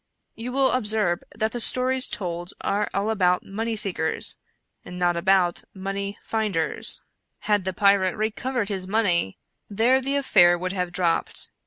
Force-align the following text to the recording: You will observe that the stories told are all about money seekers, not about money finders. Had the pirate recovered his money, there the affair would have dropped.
You 0.33 0.51
will 0.51 0.71
observe 0.71 1.21
that 1.35 1.51
the 1.51 1.59
stories 1.59 2.09
told 2.09 2.53
are 2.61 2.89
all 2.91 3.11
about 3.11 3.45
money 3.45 3.75
seekers, 3.75 4.37
not 4.83 5.15
about 5.15 5.63
money 5.75 6.17
finders. 6.23 7.03
Had 7.41 7.65
the 7.65 7.73
pirate 7.73 8.15
recovered 8.15 8.69
his 8.69 8.87
money, 8.87 9.37
there 9.69 10.01
the 10.01 10.15
affair 10.15 10.57
would 10.57 10.73
have 10.73 10.91
dropped. 10.91 11.51